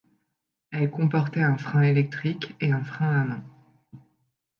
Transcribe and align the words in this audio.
Elles 0.71 0.89
comportaient 0.89 1.43
un 1.43 1.59
frein 1.59 1.83
électrique 1.83 2.55
et 2.59 2.71
un 2.71 2.83
frein 2.83 3.21
à 3.21 3.23
main. 3.23 3.45